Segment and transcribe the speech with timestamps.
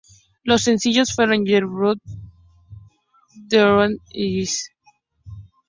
[0.43, 1.99] Los sencillos fueron "Getting Through",
[3.49, 4.71] "They're Here", y "It's
[5.27, 5.33] You".